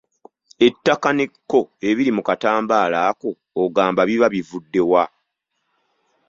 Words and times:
Ettaka 0.67 1.09
n'ekko 1.13 1.59
ebiri 1.89 2.11
mu 2.17 2.21
katambaala 2.27 2.97
ako 3.09 3.29
ogamba 3.63 4.01
biba 4.09 4.27
bivudde 4.33 4.81
wa? 4.91 5.03